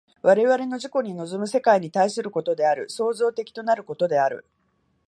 [0.23, 4.45] 我々の自己に臨む世界に対することである、創造的となることである。